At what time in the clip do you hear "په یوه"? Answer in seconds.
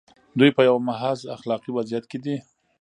0.55-0.81